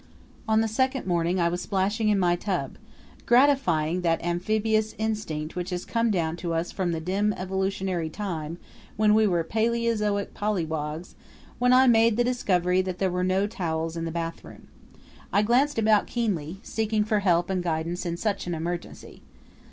[0.47, 2.79] On the second morning I was splashing in my tub,
[3.27, 8.57] gratifying that amphibious instinct which has come down to us from the dim evolutionary time
[8.97, 11.13] when we were paleozoic polliwogs,
[11.59, 14.69] when I made the discovery that there were no towels in the bathroom.
[15.31, 19.21] I glanced about keenly, seeking for help and guidance in such an emergency.